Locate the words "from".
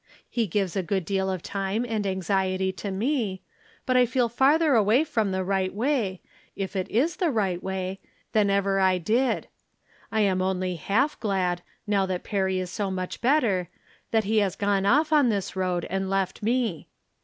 5.03-5.31